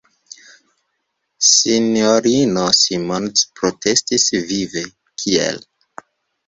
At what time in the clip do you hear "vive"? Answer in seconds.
4.51-4.89